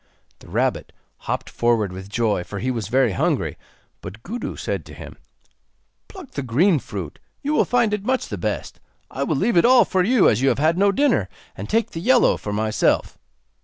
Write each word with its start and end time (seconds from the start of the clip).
The 0.39 0.47
rabbit 0.49 0.91
hopped 1.29 1.47
forward 1.47 1.93
with 1.93 2.09
joy, 2.09 2.43
for 2.43 2.57
he 2.57 2.71
was 2.71 2.87
very 2.87 3.11
hungry; 3.11 3.55
but 4.01 4.23
Gudu 4.23 4.55
said 4.55 4.83
to 4.87 4.95
him: 4.95 5.15
'Pluck 6.07 6.31
the 6.31 6.41
green 6.41 6.79
fruit, 6.79 7.19
you 7.43 7.53
will 7.53 7.65
find 7.65 7.93
it 7.93 8.03
much 8.03 8.27
the 8.27 8.37
best. 8.39 8.79
I 9.11 9.21
will 9.21 9.35
leave 9.35 9.57
it 9.57 9.63
all 9.63 9.85
for 9.85 10.01
you, 10.01 10.27
as 10.27 10.41
you 10.41 10.49
have 10.49 10.57
had 10.57 10.75
no 10.75 10.91
dinner, 10.91 11.29
and 11.55 11.69
take 11.69 11.91
the 11.91 12.01
yellow 12.01 12.35
for 12.35 12.51
myself. 12.51 13.15